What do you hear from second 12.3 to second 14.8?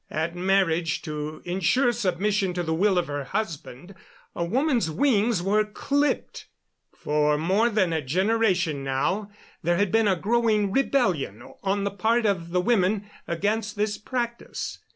the women against this practice.